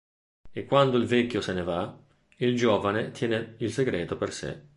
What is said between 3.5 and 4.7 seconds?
il segreto per sé.